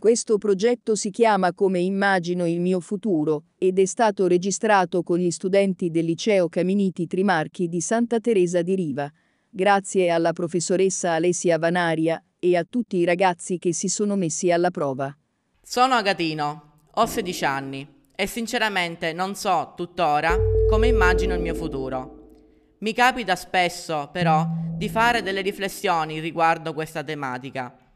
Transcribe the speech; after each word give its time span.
Questo 0.00 0.38
progetto 0.38 0.94
si 0.94 1.10
chiama 1.10 1.52
Come 1.52 1.80
immagino 1.80 2.46
il 2.46 2.60
mio 2.60 2.78
futuro 2.78 3.46
ed 3.58 3.80
è 3.80 3.84
stato 3.84 4.28
registrato 4.28 5.02
con 5.02 5.18
gli 5.18 5.32
studenti 5.32 5.90
del 5.90 6.04
liceo 6.04 6.48
Caminiti 6.48 7.08
Trimarchi 7.08 7.66
di 7.66 7.80
Santa 7.80 8.20
Teresa 8.20 8.62
di 8.62 8.76
Riva. 8.76 9.10
Grazie 9.50 10.10
alla 10.10 10.32
professoressa 10.32 11.14
Alessia 11.14 11.58
Vanaria 11.58 12.22
e 12.38 12.56
a 12.56 12.62
tutti 12.62 12.98
i 12.98 13.04
ragazzi 13.04 13.58
che 13.58 13.74
si 13.74 13.88
sono 13.88 14.14
messi 14.14 14.52
alla 14.52 14.70
prova. 14.70 15.12
Sono 15.60 15.94
Agatino, 15.94 16.82
ho 16.92 17.04
16 17.04 17.44
anni 17.44 17.88
e 18.14 18.26
sinceramente 18.28 19.12
non 19.12 19.34
so 19.34 19.72
tuttora 19.74 20.38
come 20.70 20.86
immagino 20.86 21.34
il 21.34 21.40
mio 21.40 21.56
futuro. 21.56 22.76
Mi 22.78 22.92
capita 22.92 23.34
spesso, 23.34 24.10
però, 24.12 24.46
di 24.76 24.88
fare 24.88 25.22
delle 25.22 25.40
riflessioni 25.40 26.20
riguardo 26.20 26.72
questa 26.72 27.02
tematica. 27.02 27.87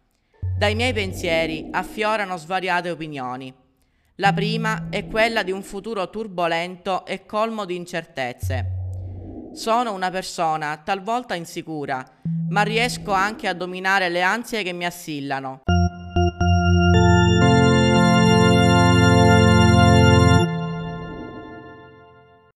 Dai 0.57 0.75
miei 0.75 0.93
pensieri 0.93 1.69
affiorano 1.71 2.37
svariate 2.37 2.91
opinioni. 2.91 3.53
La 4.17 4.33
prima 4.33 4.89
è 4.91 5.07
quella 5.07 5.43
di 5.43 5.51
un 5.51 5.63
futuro 5.63 6.09
turbolento 6.11 7.05
e 7.07 7.27
colmo 7.27 7.65
di 7.65 7.75
incertezze. 7.75 8.81
Sono 9.55 9.93
una 9.93 10.11
persona 10.11 10.81
talvolta 10.85 11.35
insicura, 11.35 12.05
ma 12.51 12.63
riesco 12.63 13.13
anche 13.13 13.49
a 13.49 13.55
dominare 13.55 14.09
le 14.09 14.23
ansie 14.23 14.63
che 14.63 14.73
mi 14.73 14.85
assillano. 14.85 15.63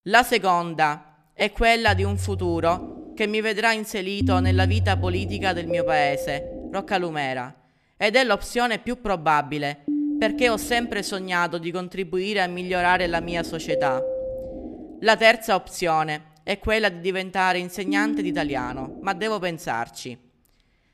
La 0.03 0.23
seconda 0.23 1.31
è 1.33 1.51
quella 1.51 1.93
di 1.93 2.03
un 2.03 2.17
futuro 2.17 3.11
che 3.13 3.27
mi 3.27 3.41
vedrà 3.41 3.73
inserito 3.73 4.39
nella 4.39 4.65
vita 4.65 4.95
politica 4.95 5.51
del 5.51 5.67
mio 5.67 5.83
paese, 5.83 6.69
Roccalumera, 6.71 7.53
ed 7.97 8.15
è 8.15 8.23
l'opzione 8.23 8.77
più 8.79 9.01
probabile 9.01 9.83
perché 10.17 10.49
ho 10.49 10.57
sempre 10.57 11.03
sognato 11.03 11.57
di 11.57 11.71
contribuire 11.71 12.41
a 12.41 12.47
migliorare 12.47 13.07
la 13.07 13.19
mia 13.19 13.43
società. 13.43 14.01
La 15.01 15.15
terza 15.15 15.55
opzione 15.55 16.33
è 16.43 16.57
quella 16.59 16.89
di 16.89 16.99
diventare 16.99 17.59
insegnante 17.59 18.21
di 18.21 18.29
italiano, 18.29 18.97
ma 19.01 19.13
devo 19.13 19.37
pensarci. 19.37 20.17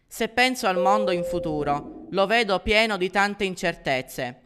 Se 0.06 0.28
penso 0.28 0.68
al 0.68 0.78
mondo 0.78 1.12
in 1.12 1.24
futuro, 1.24 2.08
lo 2.10 2.26
vedo 2.26 2.60
pieno 2.60 2.98
di 2.98 3.10
tante 3.10 3.46
incertezze. 3.46 4.42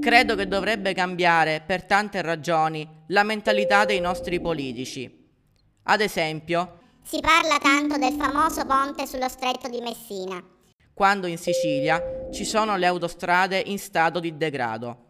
Credo 0.00 0.34
che 0.34 0.48
dovrebbe 0.48 0.92
cambiare, 0.92 1.62
per 1.64 1.84
tante 1.84 2.20
ragioni, 2.20 2.86
la 3.08 3.22
mentalità 3.22 3.84
dei 3.84 4.00
nostri 4.00 4.40
politici. 4.40 5.22
Ad 5.84 6.00
esempio, 6.00 6.80
si 7.02 7.20
parla 7.20 7.58
tanto 7.58 7.96
del 7.96 8.14
famoso 8.14 8.64
ponte 8.66 9.06
sullo 9.06 9.28
stretto 9.28 9.68
di 9.68 9.80
Messina. 9.80 10.53
Quando 10.94 11.26
in 11.26 11.38
Sicilia 11.38 12.28
ci 12.32 12.44
sono 12.44 12.76
le 12.76 12.86
autostrade 12.86 13.60
in 13.66 13.80
stato 13.80 14.20
di 14.20 14.36
degrado. 14.36 15.06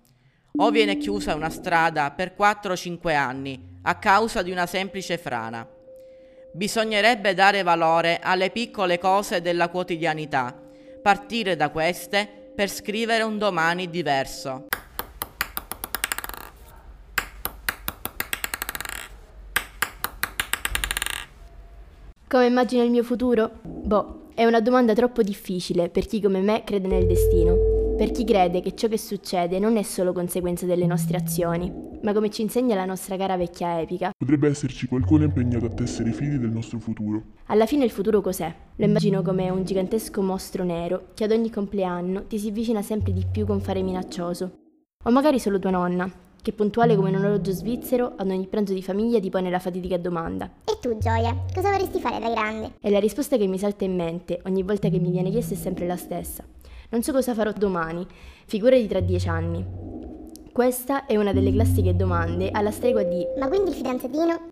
O 0.57 0.71
viene 0.71 0.97
chiusa 0.97 1.35
una 1.35 1.51
strada 1.51 2.11
per 2.11 2.35
4-5 2.39 3.15
anni 3.15 3.79
a 3.83 3.99
causa 3.99 4.41
di 4.41 4.51
una 4.51 4.65
semplice 4.65 5.19
frana. 5.19 5.69
Bisognerebbe 6.55 7.35
dare 7.35 7.63
valore 7.63 8.19
alle 8.23 8.49
piccole 8.49 8.99
cose 8.99 9.43
della 9.43 9.69
quotidianità, 9.69 10.59
partire 11.03 11.55
da 11.55 11.69
queste 11.69 12.53
per 12.55 12.71
scrivere 12.71 13.23
un 13.23 13.37
domani 13.37 13.91
diverso. 13.91 14.69
Come 22.27 22.47
immagino 22.47 22.83
il 22.83 22.91
mio 22.91 23.03
futuro? 23.03 23.61
Boh, 23.63 24.29
è 24.35 24.45
una 24.47 24.61
domanda 24.61 24.95
troppo 24.95 25.23
difficile 25.23 25.91
per 25.91 26.07
chi 26.07 26.21
come 26.23 26.41
me 26.41 26.65
crede 26.65 26.89
nel 26.89 27.07
destino, 27.07 27.55
per 27.97 28.11
chi 28.11 28.25
crede 28.25 28.61
che 28.61 28.75
ciò 28.75 28.89
che 28.89 28.99
succede 28.99 29.59
non 29.59 29.77
è 29.77 29.83
solo 29.83 30.13
conseguenza 30.13 30.65
delle 30.65 30.87
nostre 30.87 31.19
azioni, 31.19 31.71
ma 32.03 32.13
come 32.15 32.31
ci 32.31 32.41
insegna 32.41 32.75
la 32.75 32.87
nostra 32.87 33.17
cara 33.17 33.37
vecchia 33.37 33.79
epica. 33.79 34.11
Potrebbe 34.17 34.49
esserci 34.49 34.87
qualcuno 34.87 35.25
impegnato 35.25 35.67
a 35.67 35.69
tessere 35.69 36.11
i 36.11 36.13
fili 36.15 36.39
del 36.39 36.51
nostro 36.51 36.79
futuro. 36.79 37.23
Alla 37.47 37.67
fine 37.67 37.85
il 37.85 37.91
futuro 37.91 38.23
cos'è? 38.23 38.53
Lo 38.75 38.85
immagino 38.85 39.23
come 39.23 39.51
un 39.51 39.63
gigantesco 39.63 40.23
mostro 40.23 40.65
nero 40.65 41.09
che 41.15 41.25
ad 41.25 41.31
ogni 41.31 41.51
compleanno 41.51 42.25
ti 42.27 42.39
si 42.39 42.49
avvicina 42.49 42.81
sempre 42.81 43.13
di 43.13 43.25
più 43.31 43.45
con 43.45 43.61
fare 43.61 43.83
minaccioso. 43.83 44.51
O 45.05 45.11
magari 45.11 45.39
solo 45.39 45.59
tua 45.59 45.71
nonna, 45.71 46.11
che 46.45 46.53
puntuale 46.53 46.95
come 46.95 47.09
un 47.09 47.15
orologio 47.15 47.53
svizzero 47.53 48.13
ad 48.17 48.29
ogni 48.29 48.47
pranzo 48.47 48.75
di 48.75 48.83
famiglia 48.83 49.19
ti 49.19 49.31
pone 49.31 49.49
la 49.49 49.59
fatidica 49.59 49.97
domanda. 49.97 50.51
E 50.67 50.77
tu, 50.79 50.99
Gioia, 50.99 51.35
cosa 51.55 51.71
vorresti 51.71 51.99
fare 51.99 52.19
da 52.19 52.29
grande? 52.29 52.73
E 52.83 52.91
la 52.91 52.99
risposta 52.99 53.39
che 53.39 53.47
mi 53.47 53.59
salta 53.59 53.85
in 53.85 53.97
mente 53.97 54.43
ogni 54.45 54.63
volta 54.63 54.91
che 54.91 54.99
mi 54.99 55.11
viene 55.11 55.31
chiesta 55.31 55.55
è 55.55 55.57
sempre 55.57 55.87
la 55.87 55.97
stessa. 55.97 56.45
Non 56.91 57.03
so 57.03 57.13
cosa 57.13 57.33
farò 57.33 57.51
domani, 57.53 58.07
figurati 58.45 58.87
tra 58.87 59.01
dieci 59.01 59.27
anni. 59.27 59.65
Questa 60.53 61.07
è 61.07 61.17
una 61.17 61.33
delle 61.33 61.51
classiche 61.51 61.97
domande 61.97 62.51
alla 62.51 62.71
stregua 62.71 63.05
di 63.05 63.25
Ma 63.39 63.49
quindi 63.49 63.71
il 63.71 63.77
fidanzatino? 63.77 64.49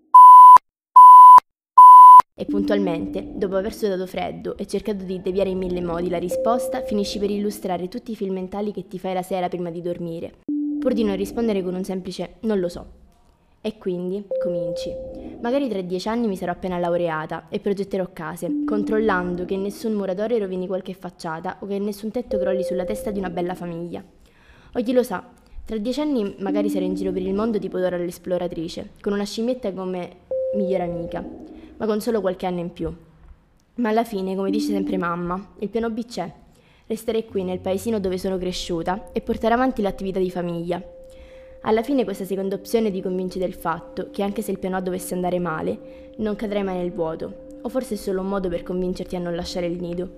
E 2.34 2.44
puntualmente, 2.46 3.32
dopo 3.34 3.56
aver 3.56 3.74
sudato 3.74 4.06
freddo 4.06 4.56
e 4.56 4.66
cercato 4.66 5.04
di 5.04 5.20
deviare 5.20 5.50
in 5.50 5.58
mille 5.58 5.82
modi 5.82 6.08
la 6.08 6.16
risposta, 6.16 6.80
finisci 6.80 7.18
per 7.18 7.28
illustrare 7.28 7.88
tutti 7.88 8.12
i 8.12 8.16
film 8.16 8.32
mentali 8.32 8.72
che 8.72 8.88
ti 8.88 8.98
fai 8.98 9.12
la 9.12 9.22
sera 9.22 9.48
prima 9.48 9.70
di 9.70 9.82
dormire 9.82 10.36
pur 10.82 10.94
di 10.94 11.04
non 11.04 11.14
rispondere 11.14 11.62
con 11.62 11.76
un 11.76 11.84
semplice 11.84 12.34
non 12.40 12.58
lo 12.58 12.68
so. 12.68 12.84
E 13.60 13.78
quindi 13.78 14.26
cominci. 14.42 14.92
Magari 15.40 15.68
tra 15.68 15.80
dieci 15.80 16.08
anni 16.08 16.26
mi 16.26 16.36
sarò 16.36 16.50
appena 16.50 16.76
laureata 16.76 17.46
e 17.48 17.60
progetterò 17.60 18.08
case, 18.12 18.64
controllando 18.66 19.44
che 19.44 19.56
nessun 19.56 19.92
muratore 19.92 20.40
rovini 20.40 20.66
qualche 20.66 20.92
facciata 20.92 21.58
o 21.60 21.66
che 21.68 21.78
nessun 21.78 22.10
tetto 22.10 22.36
crolli 22.36 22.64
sulla 22.64 22.84
testa 22.84 23.12
di 23.12 23.20
una 23.20 23.30
bella 23.30 23.54
famiglia. 23.54 24.02
O 24.72 24.82
chi 24.82 24.92
lo 24.92 25.04
sa, 25.04 25.24
tra 25.64 25.76
dieci 25.76 26.00
anni 26.00 26.34
magari 26.40 26.68
sarò 26.68 26.84
in 26.84 26.96
giro 26.96 27.12
per 27.12 27.22
il 27.22 27.32
mondo 27.32 27.60
tipo 27.60 27.78
Dora 27.78 27.96
l'esploratrice, 27.96 28.90
con 29.00 29.12
una 29.12 29.24
scimmietta 29.24 29.72
come 29.72 30.10
migliore 30.56 30.82
amica, 30.82 31.24
ma 31.76 31.86
con 31.86 32.00
solo 32.00 32.20
qualche 32.20 32.46
anno 32.46 32.58
in 32.58 32.72
più. 32.72 32.92
Ma 33.76 33.88
alla 33.88 34.02
fine, 34.02 34.34
come 34.34 34.50
dice 34.50 34.72
sempre 34.72 34.98
mamma, 34.98 35.50
il 35.60 35.68
piano 35.68 35.90
B 35.90 36.04
c'è 36.04 36.40
restare 36.86 37.24
qui 37.24 37.44
nel 37.44 37.60
paesino 37.60 38.00
dove 38.00 38.18
sono 38.18 38.38
cresciuta 38.38 39.10
e 39.12 39.20
portare 39.20 39.54
avanti 39.54 39.82
l'attività 39.82 40.18
di 40.18 40.30
famiglia. 40.30 40.82
Alla 41.62 41.82
fine 41.82 42.04
questa 42.04 42.24
seconda 42.24 42.56
opzione 42.56 42.90
ti 42.90 43.00
convince 43.00 43.38
del 43.38 43.54
fatto 43.54 44.08
che 44.10 44.22
anche 44.22 44.42
se 44.42 44.50
il 44.50 44.58
piano 44.58 44.76
A 44.76 44.80
dovesse 44.80 45.14
andare 45.14 45.38
male, 45.38 46.10
non 46.16 46.34
cadrai 46.34 46.64
mai 46.64 46.78
nel 46.78 46.92
vuoto, 46.92 47.50
o 47.62 47.68
forse 47.68 47.94
è 47.94 47.96
solo 47.96 48.20
un 48.20 48.28
modo 48.28 48.48
per 48.48 48.62
convincerti 48.64 49.14
a 49.14 49.20
non 49.20 49.36
lasciare 49.36 49.66
il 49.66 49.80
nido. 49.80 50.08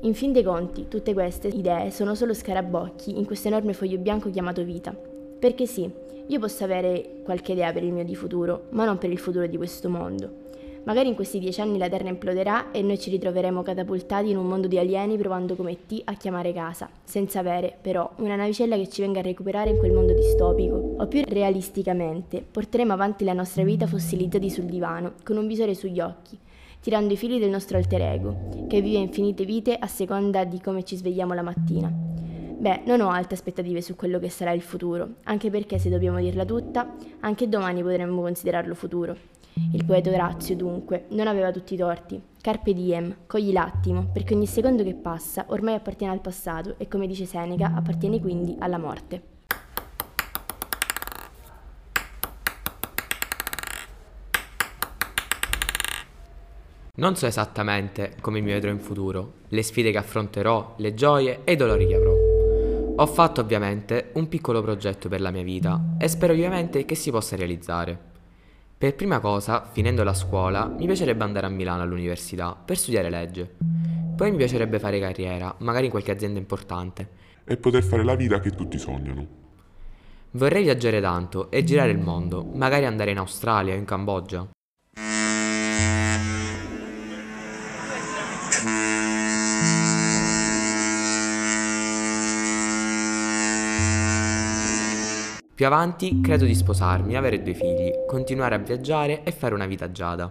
In 0.00 0.14
fin 0.14 0.32
dei 0.32 0.42
conti, 0.42 0.88
tutte 0.88 1.14
queste 1.14 1.48
idee 1.48 1.90
sono 1.90 2.14
solo 2.14 2.34
scarabocchi 2.34 3.16
in 3.16 3.24
questo 3.24 3.48
enorme 3.48 3.72
foglio 3.72 3.96
bianco 3.96 4.30
chiamato 4.30 4.62
vita. 4.62 4.94
Perché 5.38 5.66
sì, 5.66 5.90
io 6.26 6.38
posso 6.38 6.64
avere 6.64 7.20
qualche 7.24 7.52
idea 7.52 7.72
per 7.72 7.82
il 7.82 7.92
mio 7.92 8.04
di 8.04 8.14
futuro, 8.14 8.64
ma 8.70 8.84
non 8.84 8.98
per 8.98 9.10
il 9.10 9.18
futuro 9.18 9.46
di 9.46 9.56
questo 9.56 9.88
mondo. 9.88 10.44
Magari 10.86 11.08
in 11.08 11.16
questi 11.16 11.40
dieci 11.40 11.60
anni 11.60 11.78
la 11.78 11.88
Terra 11.88 12.08
imploderà 12.08 12.70
e 12.70 12.80
noi 12.80 12.96
ci 12.96 13.10
ritroveremo 13.10 13.60
catapultati 13.60 14.30
in 14.30 14.36
un 14.36 14.46
mondo 14.46 14.68
di 14.68 14.78
alieni 14.78 15.18
provando 15.18 15.56
come 15.56 15.84
T 15.84 16.00
a 16.04 16.14
chiamare 16.14 16.52
casa, 16.52 16.88
senza 17.02 17.40
avere, 17.40 17.76
però, 17.80 18.08
una 18.18 18.36
navicella 18.36 18.76
che 18.76 18.88
ci 18.88 19.00
venga 19.00 19.18
a 19.18 19.22
recuperare 19.24 19.70
in 19.70 19.78
quel 19.78 19.90
mondo 19.90 20.14
distopico. 20.14 20.94
O 20.98 21.08
più 21.08 21.24
realisticamente, 21.26 22.40
porteremo 22.48 22.92
avanti 22.92 23.24
la 23.24 23.32
nostra 23.32 23.64
vita 23.64 23.88
fossilizzati 23.88 24.48
sul 24.48 24.66
divano, 24.66 25.14
con 25.24 25.36
un 25.36 25.48
visore 25.48 25.74
sugli 25.74 25.98
occhi, 25.98 26.38
tirando 26.80 27.14
i 27.14 27.16
fili 27.16 27.40
del 27.40 27.50
nostro 27.50 27.78
alter 27.78 28.02
ego, 28.02 28.36
che 28.68 28.80
vive 28.80 28.98
infinite 28.98 29.44
vite 29.44 29.74
a 29.74 29.88
seconda 29.88 30.44
di 30.44 30.60
come 30.60 30.84
ci 30.84 30.94
svegliamo 30.94 31.34
la 31.34 31.42
mattina. 31.42 31.92
Beh, 32.58 32.82
non 32.84 33.00
ho 33.00 33.10
alte 33.10 33.34
aspettative 33.34 33.82
su 33.82 33.96
quello 33.96 34.20
che 34.20 34.28
sarà 34.28 34.52
il 34.52 34.62
futuro, 34.62 35.14
anche 35.24 35.50
perché 35.50 35.78
se 35.78 35.90
dobbiamo 35.90 36.20
dirla 36.20 36.44
tutta, 36.44 36.94
anche 37.20 37.48
domani 37.48 37.82
potremmo 37.82 38.22
considerarlo 38.22 38.74
futuro. 38.76 39.34
Il 39.72 39.84
poeta 39.84 40.10
Orazio, 40.10 40.54
dunque, 40.54 41.06
non 41.10 41.26
aveva 41.26 41.50
tutti 41.50 41.74
i 41.74 41.76
torti. 41.78 42.20
Carpe 42.42 42.74
diem, 42.74 43.16
cogli 43.26 43.52
l'attimo, 43.52 44.08
perché 44.12 44.34
ogni 44.34 44.46
secondo 44.46 44.82
che 44.84 44.94
passa 44.94 45.46
ormai 45.48 45.74
appartiene 45.74 46.12
al 46.12 46.20
passato 46.20 46.74
e, 46.78 46.88
come 46.88 47.06
dice 47.06 47.24
Seneca, 47.24 47.72
appartiene 47.74 48.20
quindi 48.20 48.54
alla 48.58 48.78
morte. 48.78 49.22
Non 56.98 57.16
so 57.16 57.26
esattamente 57.26 58.16
come 58.20 58.40
mi 58.40 58.52
vedrò 58.52 58.70
in 58.70 58.78
futuro, 58.78 59.32
le 59.48 59.62
sfide 59.62 59.90
che 59.90 59.98
affronterò, 59.98 60.74
le 60.78 60.94
gioie 60.94 61.40
e 61.44 61.52
i 61.52 61.56
dolori 61.56 61.86
che 61.86 61.94
avrò. 61.94 62.12
Ho 62.96 63.06
fatto 63.06 63.42
ovviamente 63.42 64.10
un 64.14 64.28
piccolo 64.28 64.62
progetto 64.62 65.08
per 65.08 65.20
la 65.20 65.30
mia 65.30 65.42
vita 65.42 65.96
e 65.98 66.08
spero 66.08 66.32
ovviamente 66.32 66.86
che 66.86 66.94
si 66.94 67.10
possa 67.10 67.36
realizzare. 67.36 68.14
Per 68.78 68.94
prima 68.94 69.20
cosa, 69.20 69.66
finendo 69.72 70.04
la 70.04 70.12
scuola, 70.12 70.66
mi 70.66 70.84
piacerebbe 70.84 71.24
andare 71.24 71.46
a 71.46 71.48
Milano 71.48 71.80
all'università 71.80 72.54
per 72.62 72.76
studiare 72.76 73.08
legge. 73.08 73.54
Poi 74.14 74.30
mi 74.30 74.36
piacerebbe 74.36 74.78
fare 74.78 75.00
carriera, 75.00 75.54
magari 75.60 75.86
in 75.86 75.90
qualche 75.90 76.10
azienda 76.10 76.38
importante. 76.38 77.08
E 77.44 77.56
poter 77.56 77.82
fare 77.82 78.04
la 78.04 78.14
vita 78.14 78.38
che 78.38 78.50
tutti 78.50 78.76
sognano. 78.76 79.26
Vorrei 80.32 80.62
viaggiare 80.64 81.00
tanto 81.00 81.50
e 81.50 81.64
girare 81.64 81.90
il 81.90 81.98
mondo, 81.98 82.44
magari 82.44 82.84
andare 82.84 83.12
in 83.12 83.18
Australia 83.18 83.72
o 83.72 83.78
in 83.78 83.86
Cambogia. 83.86 84.46
Più 95.56 95.64
avanti 95.64 96.20
credo 96.20 96.44
di 96.44 96.54
sposarmi, 96.54 97.16
avere 97.16 97.42
due 97.42 97.54
figli, 97.54 97.90
continuare 98.06 98.56
a 98.56 98.58
viaggiare 98.58 99.22
e 99.24 99.32
fare 99.32 99.54
una 99.54 99.64
vita 99.64 99.86
agiata. 99.86 100.30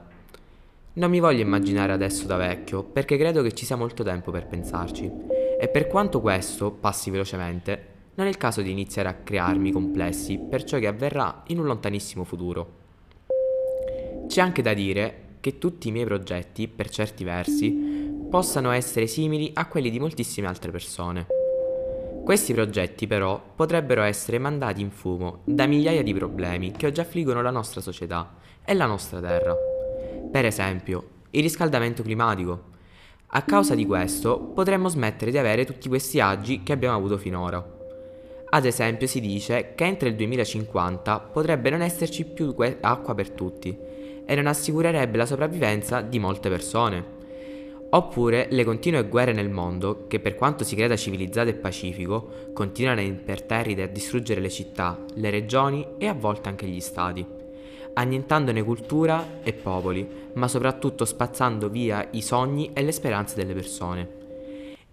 Non 0.93 1.09
mi 1.09 1.19
voglio 1.19 1.41
immaginare 1.41 1.93
adesso 1.93 2.27
da 2.27 2.35
vecchio, 2.35 2.83
perché 2.83 3.17
credo 3.17 3.41
che 3.41 3.51
ci 3.53 3.65
sia 3.65 3.75
molto 3.75 4.03
tempo 4.03 4.29
per 4.29 4.45
pensarci. 4.45 5.11
E 5.59 5.67
per 5.67 5.87
quanto 5.87 6.21
questo 6.21 6.69
passi 6.69 7.09
velocemente, 7.09 7.87
non 8.13 8.27
è 8.27 8.29
il 8.29 8.37
caso 8.37 8.61
di 8.61 8.69
iniziare 8.69 9.09
a 9.09 9.15
crearmi 9.15 9.71
complessi 9.71 10.37
per 10.37 10.63
ciò 10.63 10.77
che 10.77 10.85
avverrà 10.85 11.41
in 11.47 11.57
un 11.57 11.65
lontanissimo 11.65 12.23
futuro. 12.23 12.73
C'è 14.27 14.41
anche 14.41 14.61
da 14.61 14.75
dire 14.75 15.21
che 15.39 15.57
tutti 15.57 15.87
i 15.87 15.91
miei 15.91 16.05
progetti, 16.05 16.67
per 16.67 16.87
certi 16.91 17.23
versi, 17.23 17.71
possano 18.29 18.69
essere 18.69 19.07
simili 19.07 19.49
a 19.55 19.65
quelli 19.65 19.89
di 19.89 19.99
moltissime 19.99 20.45
altre 20.45 20.69
persone. 20.69 21.25
Questi 22.25 22.55
progetti 22.55 23.05
però 23.05 23.39
potrebbero 23.55 24.01
essere 24.01 24.39
mandati 24.39 24.81
in 24.81 24.89
fumo 24.89 25.41
da 25.45 25.67
migliaia 25.67 26.01
di 26.01 26.11
problemi 26.11 26.71
che 26.71 26.87
oggi 26.87 26.99
affliggono 26.99 27.43
la 27.43 27.51
nostra 27.51 27.81
società 27.81 28.33
e 28.65 28.73
la 28.73 28.87
nostra 28.87 29.19
terra. 29.19 29.55
Per 30.31 30.43
esempio, 30.43 31.09
il 31.29 31.43
riscaldamento 31.43 32.01
climatico. 32.01 32.63
A 33.27 33.43
causa 33.43 33.75
di 33.75 33.85
questo 33.85 34.39
potremmo 34.39 34.89
smettere 34.89 35.29
di 35.29 35.37
avere 35.37 35.65
tutti 35.65 35.87
questi 35.87 36.19
agi 36.19 36.63
che 36.63 36.73
abbiamo 36.73 36.97
avuto 36.97 37.19
finora. 37.19 37.63
Ad 38.49 38.65
esempio 38.65 39.05
si 39.05 39.19
dice 39.19 39.73
che 39.75 39.83
entro 39.83 40.07
il 40.07 40.15
2050 40.15 41.19
potrebbe 41.19 41.69
non 41.69 41.81
esserci 41.81 42.25
più 42.25 42.55
acqua 42.81 43.13
per 43.13 43.29
tutti 43.29 43.77
e 44.25 44.35
non 44.35 44.47
assicurerebbe 44.47 45.17
la 45.17 45.27
sopravvivenza 45.27 46.01
di 46.01 46.17
molte 46.17 46.49
persone. 46.49 47.14
Oppure 47.95 48.47
le 48.49 48.65
continue 48.65 49.07
guerre 49.07 49.31
nel 49.31 49.49
mondo, 49.49 50.03
che 50.07 50.19
per 50.19 50.35
quanto 50.35 50.65
si 50.65 50.75
creda 50.75 50.97
civilizzato 50.97 51.47
e 51.47 51.53
pacifico, 51.53 52.49
continuano 52.51 52.99
imperterrite 52.99 53.83
a 53.83 53.87
distruggere 53.87 54.41
le 54.41 54.49
città, 54.49 54.99
le 55.13 55.29
regioni 55.29 55.87
e 55.97 56.07
a 56.07 56.13
volte 56.13 56.49
anche 56.49 56.67
gli 56.67 56.81
stati, 56.81 57.25
annientandone 57.93 58.63
cultura 58.63 59.39
e 59.41 59.53
popoli, 59.53 60.05
ma 60.33 60.49
soprattutto 60.49 61.05
spazzando 61.05 61.69
via 61.69 62.05
i 62.11 62.21
sogni 62.21 62.71
e 62.73 62.83
le 62.83 62.91
speranze 62.91 63.35
delle 63.35 63.53
persone. 63.53 64.09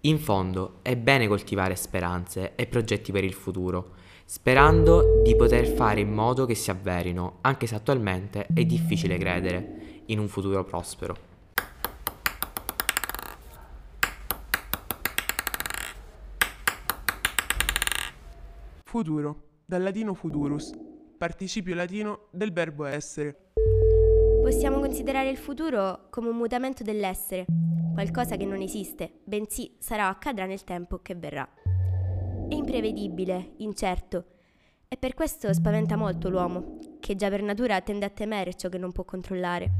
In 0.01 0.17
fondo 0.17 0.75
è 0.81 0.95
bene 0.95 1.27
coltivare 1.27 1.75
speranze 1.75 2.53
e 2.55 2.67
progetti 2.67 3.11
per 3.11 3.25
il 3.25 3.33
futuro, 3.33 3.95
sperando 4.23 5.21
di 5.21 5.35
poter 5.35 5.67
fare 5.67 5.99
in 5.99 6.13
modo 6.13 6.45
che 6.45 6.55
si 6.55 6.71
avverino, 6.71 7.39
anche 7.41 7.67
se 7.67 7.75
attualmente 7.75 8.47
è 8.53 8.63
difficile 8.63 9.17
credere 9.17 10.03
in 10.05 10.19
un 10.19 10.29
futuro 10.29 10.63
prospero. 10.63 11.31
Futuro, 18.93 19.61
dal 19.65 19.81
latino 19.81 20.13
futurus, 20.13 20.71
participio 21.17 21.73
latino 21.73 22.27
del 22.29 22.53
verbo 22.53 22.85
essere. 22.85 23.49
Possiamo 24.39 24.79
considerare 24.79 25.31
il 25.31 25.37
futuro 25.37 26.09
come 26.11 26.29
un 26.29 26.35
mutamento 26.35 26.83
dell'essere, 26.83 27.47
qualcosa 27.91 28.37
che 28.37 28.45
non 28.45 28.61
esiste, 28.61 29.21
bensì 29.23 29.77
sarà 29.79 30.05
o 30.05 30.11
accadrà 30.11 30.45
nel 30.45 30.63
tempo 30.63 30.99
che 30.99 31.15
verrà. 31.15 31.49
È 32.47 32.53
imprevedibile, 32.53 33.53
incerto, 33.57 34.25
e 34.87 34.95
per 34.95 35.15
questo 35.15 35.51
spaventa 35.55 35.95
molto 35.95 36.29
l'uomo, 36.29 36.77
che 36.99 37.15
già 37.15 37.29
per 37.29 37.41
natura 37.41 37.81
tende 37.81 38.05
a 38.05 38.11
temere 38.11 38.53
ciò 38.53 38.69
che 38.69 38.77
non 38.77 38.91
può 38.91 39.05
controllare. 39.05 39.71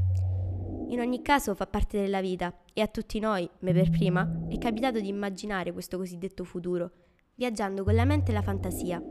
In 0.88 0.98
ogni 0.98 1.22
caso 1.22 1.54
fa 1.54 1.68
parte 1.68 2.00
della 2.00 2.20
vita 2.20 2.52
e 2.72 2.80
a 2.80 2.88
tutti 2.88 3.20
noi, 3.20 3.48
me 3.60 3.72
per 3.72 3.90
prima, 3.90 4.28
è 4.48 4.58
capitato 4.58 4.98
di 4.98 5.06
immaginare 5.06 5.72
questo 5.72 5.98
cosiddetto 5.98 6.42
futuro, 6.42 7.03
viaggiando 7.34 7.82
con 7.84 7.94
la 7.94 8.04
mente 8.04 8.30
e 8.30 8.34
la 8.34 8.42
fantasia. 8.42 9.02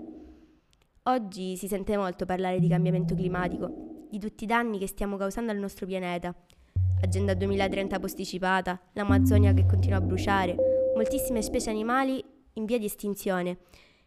Oggi 1.03 1.57
si 1.57 1.67
sente 1.67 1.97
molto 1.97 2.25
parlare 2.25 2.59
di 2.59 2.69
cambiamento 2.69 3.13
climatico, 3.15 4.07
di 4.09 4.19
tutti 4.19 4.45
i 4.45 4.47
danni 4.47 4.79
che 4.79 4.87
stiamo 4.87 5.17
causando 5.17 5.51
al 5.51 5.57
nostro 5.57 5.85
pianeta. 5.85 6.33
Agenda 7.01 7.33
2030 7.33 7.99
posticipata, 7.99 8.79
l'Amazzonia 8.93 9.53
che 9.53 9.65
continua 9.65 9.97
a 9.97 10.01
bruciare, 10.01 10.55
moltissime 10.95 11.41
specie 11.41 11.69
animali 11.69 12.23
in 12.53 12.65
via 12.65 12.77
di 12.77 12.85
estinzione. 12.85 13.57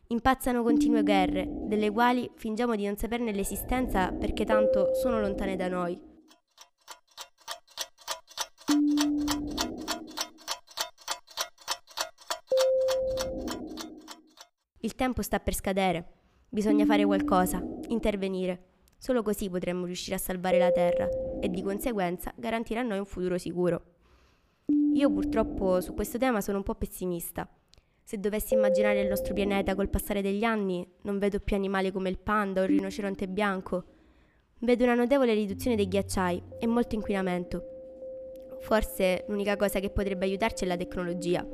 Impazzano 0.09 0.63
continue 0.63 1.03
guerre, 1.03 1.47
delle 1.67 1.91
quali 1.91 2.31
fingiamo 2.37 2.77
di 2.77 2.87
non 2.87 2.97
saperne 2.97 3.33
l'esistenza 3.33 4.13
perché 4.13 4.45
tanto 4.45 4.95
sono 4.95 5.21
lontane 5.21 5.57
da 5.57 5.69
noi. 5.69 6.01
Il 14.87 14.95
tempo 14.95 15.21
sta 15.21 15.41
per 15.41 15.53
scadere, 15.53 16.05
bisogna 16.49 16.85
fare 16.85 17.05
qualcosa, 17.05 17.61
intervenire. 17.89 18.67
Solo 18.97 19.25
così 19.25 19.51
potremmo 19.51 19.85
riuscire 19.85 20.15
a 20.15 20.19
salvare 20.21 20.59
la 20.59 20.71
Terra 20.71 21.09
e 21.41 21.51
di 21.51 21.61
conseguenza 21.61 22.33
garantire 22.37 22.79
a 22.79 22.85
noi 22.85 22.99
un 22.99 23.05
futuro 23.05 23.37
sicuro. 23.37 23.83
Io 24.95 25.11
purtroppo 25.11 25.81
su 25.81 25.93
questo 25.93 26.19
tema 26.19 26.41
sono 26.41 26.59
un 26.59 26.63
po' 26.63 26.77
pessimista. 26.77 27.49
Se 28.05 28.21
dovessi 28.21 28.55
immaginare 28.55 29.01
il 29.01 29.09
nostro 29.09 29.35
pianeta 29.35 29.75
col 29.75 29.89
passare 29.89 30.23
degli 30.23 30.45
anni, 30.45 30.89
non 31.03 31.19
vedo 31.19 31.41
più 31.41 31.57
animali 31.57 31.91
come 31.91 32.09
il 32.09 32.19
panda 32.21 32.61
o 32.61 32.63
il 32.63 32.71
rinoceronte 32.71 33.27
bianco. 33.27 33.85
Vedo 34.61 34.85
una 34.85 34.95
notevole 34.95 35.35
riduzione 35.35 35.75
dei 35.75 35.89
ghiacciai 35.89 36.43
e 36.61 36.67
molto 36.69 36.95
inquinamento. 36.95 37.65
Forse 38.61 39.25
l'unica 39.27 39.57
cosa 39.57 39.81
che 39.81 39.91
potrebbe 39.91 40.27
aiutarci 40.27 40.63
è 40.63 40.69
la 40.69 40.77
tecnologia. 40.77 41.45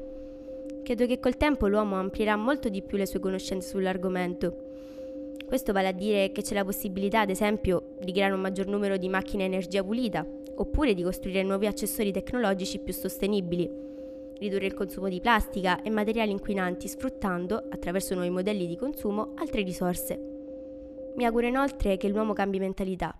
Credo 0.82 1.06
che 1.06 1.20
col 1.20 1.37
tempo 1.37 1.69
l'uomo 1.69 1.96
amplierà 1.96 2.37
molto 2.37 2.69
di 2.69 2.82
più 2.82 2.96
le 2.96 3.06
sue 3.06 3.20
conoscenze 3.20 3.69
sull'argomento. 3.69 4.70
Questo 5.46 5.73
vale 5.73 5.88
a 5.88 5.93
dire 5.93 6.32
che 6.32 6.43
c'è 6.43 6.55
la 6.55 6.64
possibilità, 6.64 7.20
ad 7.20 7.31
esempio, 7.31 7.96
di 8.00 8.12
creare 8.12 8.34
un 8.34 8.40
maggior 8.40 8.67
numero 8.67 8.96
di 8.96 9.08
macchine 9.08 9.44
a 9.44 9.46
energia 9.46 9.84
pulita, 9.84 10.26
oppure 10.56 10.94
di 10.94 11.02
costruire 11.02 11.43
nuovi 11.43 11.67
accessori 11.67 12.11
tecnologici 12.11 12.79
più 12.79 12.93
sostenibili 12.93 13.82
ridurre 14.43 14.67
il 14.67 14.75
consumo 14.75 15.08
di 15.08 15.20
plastica 15.20 15.81
e 15.82 15.90
materiali 15.90 16.32
inquinanti 16.32 16.88
sfruttando, 16.88 17.69
attraverso 17.70 18.14
nuovi 18.14 18.31
modelli 18.31 18.67
di 18.67 18.76
consumo, 18.76 19.35
altre 19.37 19.62
risorse. 19.62 20.19
Mi 21.17 21.25
auguro 21.25 21.46
inoltre 21.46 21.96
che 21.96 22.08
l'uomo 22.08 22.32
cambi 22.32 22.58
mentalità, 22.58 23.17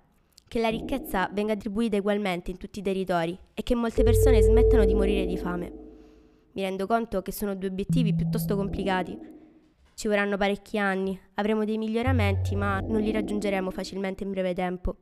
che 0.49 0.59
la 0.59 0.69
ricchezza 0.69 1.31
venga 1.33 1.53
attribuita 1.53 1.97
ugualmente 1.97 2.51
in 2.51 2.57
tutti 2.57 2.81
i 2.81 2.83
territori 2.83 3.39
e 3.55 3.63
che 3.63 3.77
molte 3.77 4.03
persone 4.03 4.43
smettano 4.43 4.85
di 4.85 4.95
morire 4.95 5.25
di 5.25 5.37
fame. 5.37 5.82
Mi 6.55 6.63
rendo 6.63 6.87
conto 6.87 7.23
che 7.23 7.33
sono 7.33 7.55
due 7.55 7.69
obiettivi 7.69 8.15
piuttosto 8.15 8.57
complicati. 8.57 9.19
Ci 9.95 10.09
vorranno 10.09 10.37
parecchi 10.37 10.79
anni, 10.79 11.19
avremo 11.35 11.65
dei 11.65 11.79
miglioramenti, 11.79 12.55
ma 12.57 12.81
non 12.81 13.01
li 13.01 13.11
raggiungeremo 13.11 13.71
facilmente 13.71 14.25
in 14.25 14.31
breve 14.31 14.53
tempo. 14.53 14.97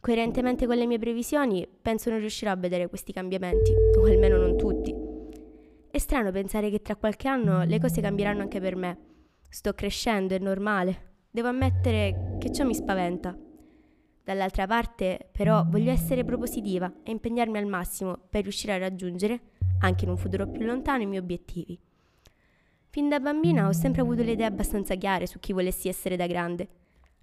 Coerentemente 0.00 0.66
con 0.66 0.76
le 0.76 0.86
mie 0.86 0.98
previsioni, 0.98 1.66
penso 1.80 2.10
non 2.10 2.18
riuscirò 2.20 2.50
a 2.50 2.56
vedere 2.56 2.88
questi 2.88 3.12
cambiamenti, 3.12 3.72
o 3.98 4.04
almeno 4.04 4.36
non 4.36 4.56
tutti. 4.56 4.94
È 5.90 5.98
strano 5.98 6.30
pensare 6.30 6.70
che 6.70 6.82
tra 6.82 6.96
qualche 6.96 7.28
anno 7.28 7.64
le 7.64 7.80
cose 7.80 8.00
cambieranno 8.00 8.42
anche 8.42 8.60
per 8.60 8.76
me. 8.76 8.98
Sto 9.48 9.74
crescendo, 9.74 10.34
è 10.34 10.38
normale. 10.38 11.06
Devo 11.30 11.48
ammettere 11.48 12.36
che 12.38 12.52
ciò 12.52 12.64
mi 12.64 12.74
spaventa. 12.74 13.36
Dall'altra 14.22 14.66
parte, 14.66 15.28
però, 15.32 15.64
voglio 15.68 15.90
essere 15.90 16.24
propositiva 16.24 16.92
e 17.02 17.10
impegnarmi 17.10 17.58
al 17.58 17.66
massimo 17.66 18.18
per 18.28 18.42
riuscire 18.42 18.74
a 18.74 18.78
raggiungere, 18.78 19.40
anche 19.80 20.04
in 20.04 20.10
un 20.10 20.16
futuro 20.16 20.46
più 20.48 20.64
lontano, 20.64 21.02
i 21.02 21.06
miei 21.06 21.20
obiettivi. 21.20 21.78
Fin 22.90 23.08
da 23.08 23.20
bambina 23.20 23.68
ho 23.68 23.72
sempre 23.72 24.00
avuto 24.00 24.22
le 24.22 24.32
idee 24.32 24.46
abbastanza 24.46 24.94
chiare 24.94 25.26
su 25.26 25.38
chi 25.38 25.52
volessi 25.52 25.88
essere 25.88 26.16
da 26.16 26.26
grande. 26.26 26.68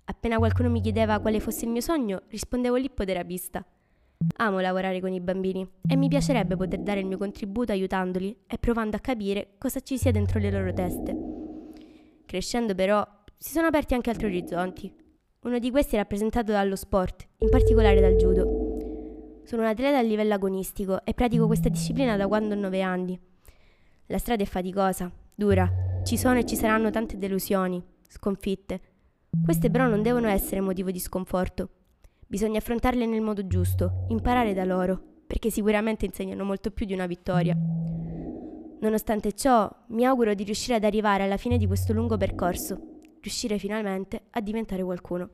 Appena 0.05 0.37
qualcuno 0.37 0.69
mi 0.69 0.81
chiedeva 0.81 1.19
quale 1.19 1.39
fosse 1.39 1.65
il 1.65 1.71
mio 1.71 1.81
sogno, 1.81 2.21
rispondevo 2.29 2.75
l'ippoterapista. 2.75 3.65
Amo 4.37 4.59
lavorare 4.59 5.01
con 5.01 5.11
i 5.11 5.19
bambini 5.19 5.67
e 5.87 5.95
mi 5.95 6.07
piacerebbe 6.07 6.55
poter 6.55 6.79
dare 6.79 6.99
il 6.99 7.05
mio 7.05 7.17
contributo 7.17 7.71
aiutandoli 7.71 8.35
e 8.47 8.57
provando 8.57 8.95
a 8.95 8.99
capire 8.99 9.55
cosa 9.57 9.79
ci 9.79 9.97
sia 9.97 10.11
dentro 10.11 10.39
le 10.39 10.51
loro 10.51 10.71
teste. 10.71 11.15
Crescendo 12.25 12.75
però 12.75 13.05
si 13.37 13.51
sono 13.51 13.67
aperti 13.67 13.93
anche 13.93 14.09
altri 14.09 14.27
orizzonti. 14.27 14.93
Uno 15.41 15.59
di 15.59 15.69
questi 15.69 15.95
è 15.95 15.99
rappresentato 15.99 16.51
dallo 16.51 16.75
sport, 16.75 17.27
in 17.39 17.49
particolare 17.49 17.99
dal 17.99 18.15
judo. 18.15 18.64
Sono 19.45 19.61
un 19.61 19.67
atleta 19.67 19.97
a 19.97 20.01
livello 20.01 20.33
agonistico 20.33 21.05
e 21.05 21.13
pratico 21.13 21.45
questa 21.47 21.69
disciplina 21.69 22.17
da 22.17 22.27
quando 22.27 22.55
ho 22.55 22.57
9 22.57 22.81
anni. 22.81 23.19
La 24.07 24.17
strada 24.17 24.43
è 24.43 24.45
faticosa, 24.45 25.11
dura, 25.33 26.01
ci 26.03 26.17
sono 26.17 26.39
e 26.39 26.45
ci 26.45 26.55
saranno 26.55 26.89
tante 26.89 27.17
delusioni, 27.17 27.81
sconfitte. 28.07 28.81
Queste 29.43 29.69
però 29.69 29.87
non 29.87 30.01
devono 30.01 30.27
essere 30.27 30.61
motivo 30.61 30.91
di 30.91 30.99
sconforto, 30.99 31.69
Bisogna 32.27 32.57
affrontarle 32.57 33.05
nel 33.05 33.21
modo 33.21 33.45
giusto, 33.45 34.05
imparare 34.09 34.53
da 34.53 34.65
loro, 34.65 34.99
perché 35.27 35.51
sicuramente 35.51 36.05
insegnano 36.05 36.43
molto 36.43 36.71
più 36.71 36.87
di 36.87 36.93
una 36.93 37.05
vittoria. 37.05 37.55
Nonostante 38.79 39.33
ciò, 39.33 39.71
mi 39.89 40.05
auguro 40.05 40.33
di 40.33 40.43
riuscire 40.43 40.75
ad 40.75 40.83
arrivare 40.83 41.23
alla 41.23 41.37
fine 41.37 41.57
di 41.57 41.67
questo 41.67 41.93
lungo 41.93 42.17
percorso, 42.17 42.79
riuscire 43.21 43.59
finalmente 43.59 44.23
a 44.31 44.41
diventare 44.41 44.83
qualcuno. 44.83 45.29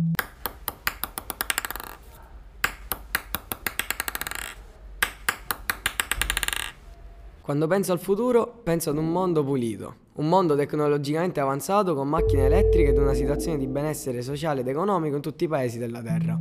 Quando 7.52 7.68
penso 7.68 7.92
al 7.92 8.00
futuro, 8.00 8.62
penso 8.64 8.92
ad 8.92 8.98
un 8.98 9.12
mondo 9.12 9.44
pulito, 9.44 9.96
un 10.14 10.30
mondo 10.30 10.56
tecnologicamente 10.56 11.42
avanzato 11.42 11.94
con 11.94 12.08
macchine 12.08 12.46
elettriche 12.46 12.92
ed 12.92 12.98
una 12.98 13.14
situazione 13.14 13.58
di 13.58 13.68
benessere 13.68 14.22
sociale 14.22 14.62
ed 14.62 14.70
economico 14.70 15.18
in 15.18 15.22
tutti 15.22 15.44
i 15.44 15.48
paesi 15.50 15.78
della 15.78 16.02
Terra. 16.02 16.40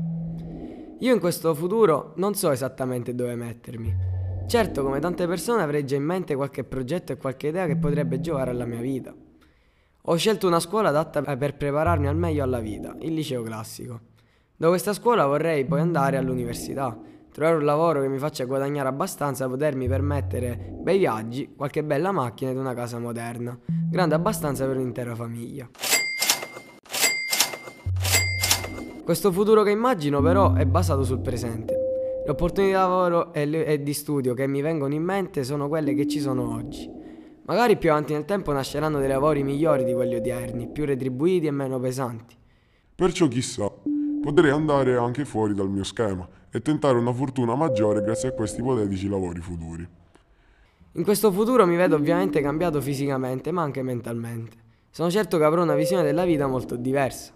Io 1.01 1.13
in 1.13 1.19
questo 1.19 1.53
futuro 1.53 2.13
non 2.19 2.37
so 2.37 2.53
esattamente 2.53 3.13
dove 3.17 3.35
mettermi. 3.35 3.93
Certo, 4.47 4.85
come 4.85 5.01
tante 5.01 5.27
persone 5.27 5.63
avrei 5.63 5.85
già 5.85 5.97
in 5.97 6.05
mente 6.05 6.37
qualche 6.37 6.63
progetto 6.63 7.11
e 7.11 7.17
qualche 7.17 7.49
idea 7.49 7.67
che 7.67 7.75
potrebbe 7.77 8.21
giovare 8.21 8.53
alla 8.53 8.65
mia 8.65 8.81
vita. 8.81 9.13
Ho 10.03 10.15
scelto 10.15 10.47
una 10.47 10.61
scuola 10.61 10.91
adatta 10.91 11.23
per 11.37 11.57
prepararmi 11.57 12.07
al 12.07 12.17
meglio 12.17 12.45
alla 12.45 12.61
vita, 12.61 12.95
il 13.01 13.15
liceo 13.15 13.43
classico. 13.43 13.99
Da 14.57 14.69
questa 14.69 14.93
scuola 14.93 15.27
vorrei 15.27 15.65
poi 15.65 15.81
andare 15.81 16.19
all'università, 16.19 16.97
trovare 17.33 17.57
un 17.57 17.65
lavoro 17.65 18.01
che 18.01 18.09
mi 18.09 18.19
faccia 18.19 18.45
guadagnare 18.45 18.89
abbastanza 18.89 19.45
da 19.45 19.51
potermi 19.51 19.87
permettere 19.87 20.73
bei 20.81 20.99
viaggi, 20.99 21.53
qualche 21.57 21.85
bella 21.85 22.11
macchina 22.11 22.51
ed 22.51 22.57
una 22.57 22.75
casa 22.75 22.99
moderna, 22.99 23.59
grande 23.67 24.15
abbastanza 24.15 24.67
per 24.67 24.77
un'intera 24.77 25.15
famiglia. 25.15 25.69
Questo 29.05 29.33
futuro 29.33 29.63
che 29.63 29.71
immagino 29.71 30.21
però 30.21 30.55
è 30.55 30.65
basato 30.67 31.03
sul 31.05 31.21
presente. 31.21 31.75
Le 32.25 32.31
opportunità 32.31 32.85
di 32.85 32.89
lavoro 32.89 33.33
e 33.33 33.83
di 33.83 33.93
studio 33.95 34.35
che 34.35 34.47
mi 34.47 34.61
vengono 34.61 34.95
in 34.95 35.03
mente 35.03 35.43
sono 35.43 35.69
quelle 35.69 35.95
che 35.95 36.07
ci 36.07 36.21
sono 36.21 36.55
oggi. 36.55 36.89
Magari 37.47 37.77
più 37.77 37.91
avanti 37.91 38.13
nel 38.13 38.25
tempo 38.25 38.53
nasceranno 38.53 38.99
dei 38.99 39.09
lavori 39.09 39.43
migliori 39.43 39.85
di 39.85 39.93
quelli 39.93 40.15
odierni, 40.15 40.69
più 40.69 40.85
retribuiti 40.85 41.47
e 41.47 41.51
meno 41.51 41.81
pesanti. 41.81 42.37
Perciò 42.95 43.27
chissà, 43.27 43.69
potrei 44.23 44.51
andare 44.51 44.97
anche 44.97 45.25
fuori 45.25 45.55
dal 45.55 45.69
mio 45.69 45.83
schema 45.83 46.29
e 46.53 46.61
tentare 46.61 46.99
una 46.99 47.13
fortuna 47.13 47.55
maggiore 47.55 48.03
grazie 48.03 48.31
a 48.31 48.33
questi 48.33 48.61
ipotetici 48.61 49.09
lavori 49.09 49.41
futuri. 49.41 49.89
In 50.95 51.05
questo 51.05 51.31
futuro 51.31 51.67
mi 51.67 51.77
vedo 51.77 51.95
ovviamente 51.95 52.41
cambiato 52.41 52.81
fisicamente, 52.81 53.53
ma 53.53 53.63
anche 53.63 53.83
mentalmente. 53.83 54.57
Sono 54.91 55.09
certo 55.09 55.39
che 55.39 55.45
avrò 55.45 55.63
una 55.63 55.77
visione 55.77 56.03
della 56.03 56.25
vita 56.25 56.49
molto 56.49 56.75
diversa. 56.75 57.33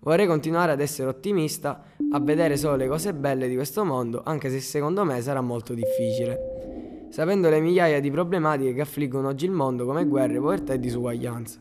Vorrei 0.00 0.26
continuare 0.26 0.72
ad 0.72 0.80
essere 0.80 1.08
ottimista, 1.08 1.82
a 2.12 2.20
vedere 2.20 2.56
solo 2.56 2.76
le 2.76 2.88
cose 2.88 3.12
belle 3.12 3.48
di 3.48 3.54
questo 3.54 3.84
mondo, 3.84 4.22
anche 4.24 4.48
se 4.48 4.60
secondo 4.60 5.04
me 5.04 5.20
sarà 5.20 5.42
molto 5.42 5.74
difficile, 5.74 7.08
sapendo 7.10 7.50
le 7.50 7.60
migliaia 7.60 8.00
di 8.00 8.10
problematiche 8.10 8.72
che 8.72 8.80
affliggono 8.80 9.28
oggi 9.28 9.44
il 9.44 9.50
mondo 9.50 9.84
come 9.84 10.06
guerre, 10.06 10.38
povertà 10.38 10.72
e 10.72 10.78
disuguaglianza. 10.78 11.60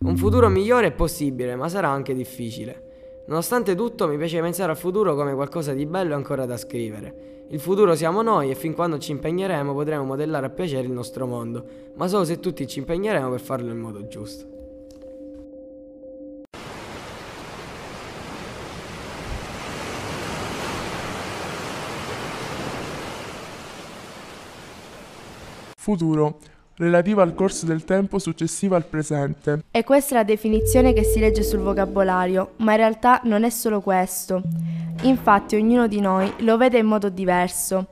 Un 0.00 0.16
futuro 0.16 0.48
migliore 0.48 0.88
è 0.88 0.92
possibile, 0.92 1.56
ma 1.56 1.68
sarà 1.68 1.88
anche 1.88 2.14
difficile. 2.14 2.83
Nonostante 3.26 3.74
tutto 3.74 4.06
mi 4.06 4.18
piace 4.18 4.38
pensare 4.40 4.72
al 4.72 4.76
futuro 4.76 5.14
come 5.14 5.32
qualcosa 5.32 5.72
di 5.72 5.86
bello 5.86 6.14
ancora 6.14 6.44
da 6.44 6.58
scrivere. 6.58 7.46
Il 7.48 7.58
futuro 7.58 7.94
siamo 7.94 8.20
noi 8.20 8.50
e 8.50 8.54
fin 8.54 8.74
quando 8.74 8.98
ci 8.98 9.12
impegneremo 9.12 9.72
potremo 9.72 10.04
modellare 10.04 10.46
a 10.46 10.50
piacere 10.50 10.86
il 10.86 10.92
nostro 10.92 11.26
mondo, 11.26 11.64
ma 11.94 12.06
solo 12.06 12.24
se 12.24 12.38
tutti 12.38 12.66
ci 12.66 12.80
impegneremo 12.80 13.30
per 13.30 13.40
farlo 13.40 13.70
in 13.70 13.78
modo 13.78 14.06
giusto. 14.08 14.52
Futuro 25.76 26.38
relativa 26.76 27.22
al 27.22 27.34
corso 27.34 27.66
del 27.66 27.84
tempo 27.84 28.18
successivo 28.18 28.74
al 28.74 28.84
presente. 28.84 29.64
E 29.70 29.84
questa 29.84 30.14
è 30.14 30.18
la 30.18 30.24
definizione 30.24 30.92
che 30.92 31.04
si 31.04 31.20
legge 31.20 31.42
sul 31.42 31.60
vocabolario, 31.60 32.52
ma 32.56 32.72
in 32.72 32.78
realtà 32.78 33.20
non 33.24 33.44
è 33.44 33.50
solo 33.50 33.80
questo. 33.80 34.42
Infatti 35.02 35.56
ognuno 35.56 35.86
di 35.86 36.00
noi 36.00 36.32
lo 36.38 36.56
vede 36.56 36.78
in 36.78 36.86
modo 36.86 37.08
diverso. 37.08 37.86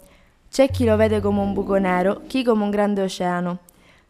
C'è 0.51 0.71
chi 0.71 0.85
lo 0.85 0.97
vede 0.97 1.21
come 1.21 1.41
un 1.41 1.53
buco 1.53 1.77
nero, 1.77 2.23
chi 2.27 2.45
come 2.45 2.65
un 2.65 2.71
grande 2.71 3.03
oceano. 3.03 3.59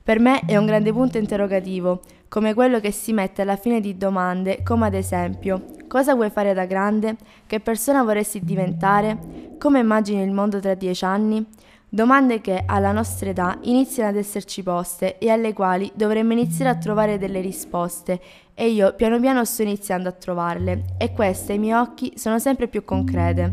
Per 0.02 0.18
me 0.18 0.40
è 0.46 0.56
un 0.56 0.66
grande 0.66 0.92
punto 0.92 1.18
interrogativo, 1.18 2.00
come 2.28 2.54
quello 2.54 2.80
che 2.80 2.90
si 2.90 3.12
mette 3.12 3.42
alla 3.42 3.56
fine 3.56 3.80
di 3.80 3.96
domande, 3.96 4.62
come 4.64 4.86
ad 4.86 4.94
esempio, 4.94 5.66
cosa 5.86 6.14
vuoi 6.14 6.30
fare 6.30 6.54
da 6.54 6.64
grande? 6.64 7.16
Che 7.46 7.60
persona 7.60 8.02
vorresti 8.02 8.40
diventare? 8.40 9.54
Come 9.58 9.78
immagini 9.78 10.22
il 10.22 10.32
mondo 10.32 10.58
tra 10.58 10.74
dieci 10.74 11.04
anni? 11.04 11.46
Domande 11.94 12.40
che 12.40 12.62
alla 12.64 12.90
nostra 12.90 13.28
età 13.28 13.58
iniziano 13.64 14.08
ad 14.08 14.16
esserci 14.16 14.62
poste 14.62 15.18
e 15.18 15.28
alle 15.28 15.52
quali 15.52 15.92
dovremmo 15.94 16.32
iniziare 16.32 16.70
a 16.70 16.78
trovare 16.78 17.18
delle 17.18 17.42
risposte 17.42 18.18
e 18.54 18.70
io 18.70 18.94
piano 18.94 19.20
piano 19.20 19.44
sto 19.44 19.60
iniziando 19.60 20.08
a 20.08 20.12
trovarle 20.12 20.84
e 20.96 21.12
queste 21.12 21.52
ai 21.52 21.58
miei 21.58 21.78
occhi 21.78 22.14
sono 22.16 22.38
sempre 22.38 22.68
più 22.68 22.82
concrete. 22.82 23.52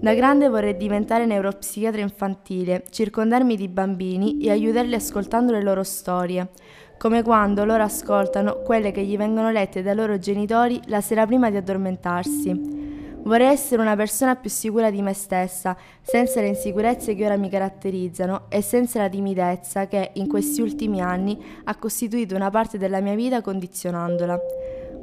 Da 0.00 0.14
grande 0.14 0.48
vorrei 0.48 0.76
diventare 0.76 1.26
neuropsichiatra 1.26 2.00
infantile, 2.00 2.84
circondarmi 2.90 3.56
di 3.56 3.66
bambini 3.66 4.38
e 4.38 4.52
aiutarli 4.52 4.94
ascoltando 4.94 5.50
le 5.50 5.62
loro 5.64 5.82
storie, 5.82 6.50
come 6.96 7.24
quando 7.24 7.64
loro 7.64 7.82
ascoltano 7.82 8.62
quelle 8.62 8.92
che 8.92 9.02
gli 9.02 9.16
vengono 9.16 9.50
lette 9.50 9.82
dai 9.82 9.96
loro 9.96 10.16
genitori 10.16 10.80
la 10.84 11.00
sera 11.00 11.26
prima 11.26 11.50
di 11.50 11.56
addormentarsi. 11.56 12.87
Vorrei 13.28 13.48
essere 13.48 13.82
una 13.82 13.94
persona 13.94 14.36
più 14.36 14.48
sicura 14.48 14.90
di 14.90 15.02
me 15.02 15.12
stessa, 15.12 15.76
senza 16.00 16.40
le 16.40 16.46
insicurezze 16.46 17.14
che 17.14 17.26
ora 17.26 17.36
mi 17.36 17.50
caratterizzano 17.50 18.46
e 18.48 18.62
senza 18.62 19.00
la 19.00 19.10
timidezza 19.10 19.86
che 19.86 20.12
in 20.14 20.26
questi 20.26 20.62
ultimi 20.62 21.02
anni 21.02 21.38
ha 21.64 21.76
costituito 21.76 22.34
una 22.34 22.48
parte 22.48 22.78
della 22.78 23.00
mia 23.00 23.14
vita 23.14 23.42
condizionandola. 23.42 24.40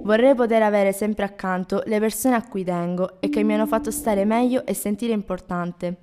Vorrei 0.02 0.34
poter 0.34 0.64
avere 0.64 0.92
sempre 0.92 1.24
accanto 1.24 1.84
le 1.86 2.00
persone 2.00 2.34
a 2.34 2.42
cui 2.42 2.64
tengo 2.64 3.22
e 3.22 3.30
che 3.30 3.44
mi 3.44 3.54
hanno 3.54 3.68
fatto 3.68 3.92
stare 3.92 4.26
meglio 4.26 4.66
e 4.66 4.74
sentire 4.74 5.14
importante. 5.14 5.98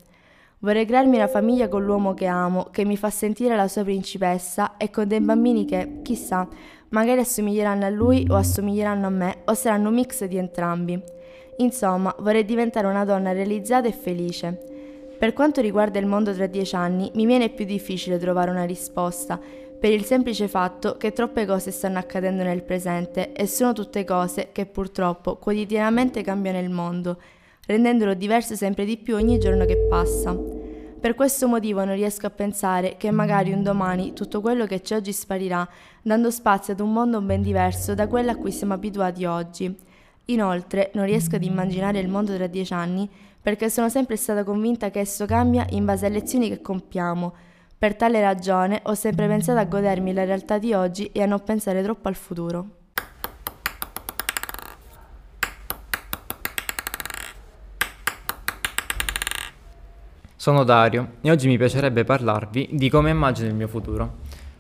Vorrei 0.61 0.87
crearmi 0.87 1.17
una 1.17 1.27
famiglia 1.27 1.67
con 1.67 1.85
l'uomo 1.85 2.15
che 2.15 2.27
amo, 2.27 2.69
che 2.71 2.85
mi 2.85 2.97
fa 2.97 3.11
sentire 3.11 3.57
la 3.57 3.67
sua 3.67 3.83
principessa 3.83 4.77
e 4.77 4.91
con 4.91 5.09
dei 5.09 5.21
bambini 5.21 5.65
che, 5.65 6.03
chissà, 6.03 6.47
magari 6.91 7.19
assomiglieranno 7.19 7.85
a 7.85 7.91
lui 7.91 8.25
o 8.31 8.37
assomiglieranno 8.37 9.09
a 9.09 9.11
me 9.11 9.39
o 9.47 9.55
saranno 9.55 9.89
un 9.89 9.95
mix 9.97 10.25
di 10.27 10.37
entrambi. 10.37 11.03
Insomma, 11.57 12.15
vorrei 12.19 12.45
diventare 12.45 12.87
una 12.87 13.05
donna 13.05 13.33
realizzata 13.33 13.89
e 13.89 13.93
felice. 13.93 14.59
Per 15.19 15.33
quanto 15.33 15.61
riguarda 15.61 15.99
il 15.99 16.07
mondo 16.07 16.35
tra 16.35 16.47
dieci 16.47 16.75
anni, 16.75 17.11
mi 17.15 17.27
viene 17.27 17.51
più 17.51 17.65
difficile 17.65 18.19
trovare 18.19 18.51
una 18.51 18.65
risposta, 18.65 19.41
per 19.83 19.91
il 19.91 20.05
semplice 20.05 20.47
fatto 20.47 20.97
che 20.97 21.13
troppe 21.13 21.45
cose 21.45 21.73
stanno 21.73 21.99
accadendo 21.99 22.45
nel 22.45 22.63
presente 22.63 23.33
e 23.33 23.49
sono 23.49 23.73
tutte 23.73 24.05
cose 24.05 24.51
che 24.53 24.65
purtroppo 24.65 25.37
quotidianamente 25.37 26.23
cambiano 26.23 26.61
il 26.61 26.71
mondo, 26.71 27.21
rendendolo 27.67 28.15
diverso 28.15 28.55
sempre 28.55 28.85
di 28.85 28.97
più 28.97 29.17
ogni 29.17 29.39
giorno 29.39 29.65
che 29.65 29.77
passa. 29.89 30.37
Per 31.01 31.15
questo 31.17 31.49
motivo 31.49 31.85
non 31.85 31.97
riesco 31.97 32.27
a 32.27 32.31
pensare 32.31 32.97
che 32.97 33.11
magari 33.11 33.53
un 33.53 33.65
domani 33.65 34.13
tutto 34.13 34.41
quello 34.41 34.67
che 34.67 34.83
c'è 34.83 34.95
oggi 34.95 35.13
sparirà, 35.13 35.69
dando 36.01 36.31
spazio 36.31 36.75
ad 36.75 36.81
un 36.81 36.93
mondo 36.93 37.21
ben 37.21 37.43
diverso 37.43 37.95
da 37.95 38.07
quello 38.07 38.31
a 38.31 38.37
cui 38.37 38.53
siamo 38.53 38.75
abituati 38.75 39.25
oggi. 39.25 39.77
Inoltre, 40.27 40.91
non 40.95 41.05
riesco 41.05 41.35
ad 41.35 41.43
immaginare 41.43 41.99
il 41.99 42.09
mondo 42.09 42.35
tra 42.35 42.47
dieci 42.47 42.73
anni 42.73 43.11
perché 43.41 43.69
sono 43.69 43.89
sempre 43.89 44.17
stata 44.17 44.45
convinta 44.45 44.91
che 44.91 45.01
esso 45.01 45.27
cambia 45.27 45.67
in 45.71 45.85
base 45.85 46.07
alle 46.07 46.19
azioni 46.19 46.49
che 46.49 46.61
compiamo. 46.61 47.35
Per 47.77 47.97
tale 47.97 48.21
ragione 48.21 48.81
ho 48.85 48.95
sempre 48.95 49.27
pensato 49.27 49.59
a 49.59 49.65
godermi 49.65 50.13
la 50.13 50.25
realtà 50.25 50.59
di 50.59 50.73
oggi 50.73 51.07
e 51.07 51.23
a 51.23 51.27
non 51.27 51.43
pensare 51.43 51.83
troppo 51.83 52.07
al 52.07 52.15
futuro. 52.15 52.67
Sono 60.37 60.63
Dario 60.63 61.15
e 61.21 61.31
oggi 61.33 61.49
mi 61.49 61.57
piacerebbe 61.57 62.05
parlarvi 62.05 62.71
di 62.73 62.89
come 62.89 63.11
immagino 63.11 63.49
il 63.49 63.55
mio 63.55 63.69
futuro. 63.69 64.19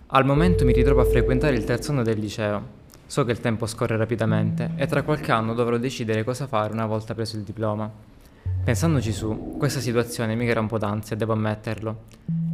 Al 0.08 0.24
momento 0.24 0.64
mi 0.64 0.72
ritrovo 0.72 1.00
a 1.00 1.04
frequentare 1.04 1.54
il 1.54 1.64
terzo 1.64 1.92
anno 1.92 2.02
del 2.02 2.18
liceo 2.18 2.80
So 3.12 3.26
che 3.26 3.32
il 3.32 3.40
tempo 3.40 3.66
scorre 3.66 3.98
rapidamente 3.98 4.70
e 4.74 4.86
tra 4.86 5.02
qualche 5.02 5.32
anno 5.32 5.52
dovrò 5.52 5.76
decidere 5.76 6.24
cosa 6.24 6.46
fare 6.46 6.72
una 6.72 6.86
volta 6.86 7.12
preso 7.12 7.36
il 7.36 7.42
diploma. 7.42 7.92
Pensandoci 8.64 9.12
su, 9.12 9.56
questa 9.58 9.80
situazione 9.80 10.34
mi 10.34 10.46
crea 10.46 10.62
un 10.62 10.66
po' 10.66 10.78
d'ansia, 10.78 11.14
devo 11.14 11.34
ammetterlo. 11.34 12.04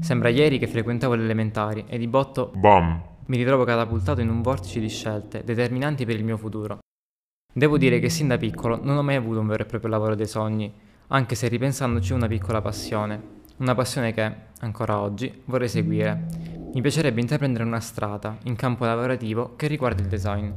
Sembra 0.00 0.30
ieri 0.30 0.58
che 0.58 0.66
frequentavo 0.66 1.14
le 1.14 1.22
elementari 1.22 1.84
e 1.86 1.96
di 1.96 2.08
botto 2.08 2.50
BAM! 2.56 3.02
Mi 3.26 3.36
ritrovo 3.36 3.62
catapultato 3.62 4.20
in 4.20 4.30
un 4.30 4.42
vortice 4.42 4.80
di 4.80 4.88
scelte 4.88 5.44
determinanti 5.44 6.04
per 6.04 6.16
il 6.16 6.24
mio 6.24 6.36
futuro. 6.36 6.80
Devo 7.54 7.78
dire 7.78 8.00
che 8.00 8.08
sin 8.08 8.26
da 8.26 8.36
piccolo 8.36 8.80
non 8.82 8.96
ho 8.96 9.02
mai 9.04 9.14
avuto 9.14 9.38
un 9.38 9.46
vero 9.46 9.62
e 9.62 9.66
proprio 9.66 9.90
lavoro 9.90 10.16
dei 10.16 10.26
sogni, 10.26 10.74
anche 11.06 11.36
se 11.36 11.46
ripensandoci 11.46 12.12
una 12.12 12.26
piccola 12.26 12.60
passione. 12.60 13.36
Una 13.58 13.76
passione 13.76 14.12
che, 14.12 14.34
ancora 14.58 14.98
oggi, 14.98 15.40
vorrei 15.44 15.68
seguire 15.68 16.57
mi 16.70 16.82
piacerebbe 16.82 17.20
intraprendere 17.20 17.64
una 17.64 17.80
strada 17.80 18.36
in 18.44 18.54
campo 18.54 18.84
lavorativo 18.84 19.56
che 19.56 19.66
riguardi 19.66 20.02
il 20.02 20.08
design. 20.08 20.50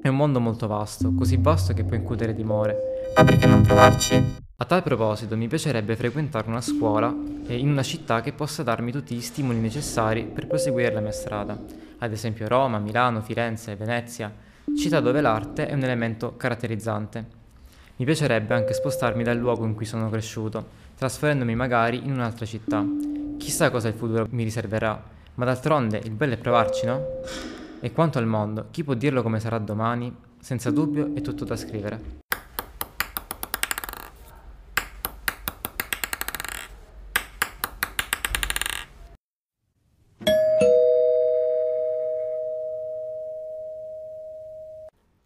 È 0.00 0.08
un 0.08 0.16
mondo 0.16 0.40
molto 0.40 0.66
vasto, 0.66 1.14
così 1.14 1.36
vasto 1.36 1.74
che 1.74 1.84
può 1.84 1.96
incutere 1.96 2.34
timore. 2.34 2.76
Perché 3.14 3.46
non 3.46 3.60
provarci? 3.60 4.42
A 4.56 4.64
tal 4.64 4.82
proposito 4.82 5.36
mi 5.36 5.46
piacerebbe 5.46 5.96
frequentare 5.96 6.48
una 6.48 6.62
scuola 6.62 7.14
in 7.48 7.68
una 7.68 7.82
città 7.82 8.22
che 8.22 8.32
possa 8.32 8.62
darmi 8.62 8.90
tutti 8.90 9.14
gli 9.14 9.20
stimoli 9.20 9.58
necessari 9.58 10.24
per 10.24 10.46
proseguire 10.46 10.92
la 10.92 11.00
mia 11.00 11.12
strada, 11.12 11.58
ad 11.98 12.12
esempio 12.12 12.48
Roma, 12.48 12.78
Milano, 12.78 13.20
Firenze, 13.20 13.76
Venezia, 13.76 14.32
città 14.76 15.00
dove 15.00 15.20
l'arte 15.20 15.66
è 15.66 15.74
un 15.74 15.82
elemento 15.82 16.36
caratterizzante. 16.36 17.24
Mi 17.96 18.04
piacerebbe 18.06 18.54
anche 18.54 18.72
spostarmi 18.72 19.22
dal 19.22 19.36
luogo 19.36 19.66
in 19.66 19.74
cui 19.74 19.84
sono 19.84 20.08
cresciuto, 20.08 20.66
trasferendomi 20.96 21.54
magari 21.54 21.98
in 22.02 22.12
un'altra 22.12 22.46
città. 22.46 22.84
Chissà 23.36 23.70
cosa 23.70 23.88
il 23.88 23.94
futuro 23.94 24.26
mi 24.30 24.42
riserverà, 24.42 25.12
Ma 25.36 25.44
d'altronde 25.44 26.00
il 26.04 26.12
bello 26.12 26.34
è 26.34 26.38
provarci, 26.38 26.86
no? 26.86 27.06
E 27.80 27.90
quanto 27.92 28.18
al 28.18 28.26
mondo, 28.26 28.68
chi 28.70 28.84
può 28.84 28.94
dirlo 28.94 29.20
come 29.22 29.40
sarà 29.40 29.58
domani? 29.58 30.14
Senza 30.38 30.70
dubbio 30.70 31.12
è 31.14 31.20
tutto 31.22 31.44
da 31.44 31.56
scrivere. 31.56 32.22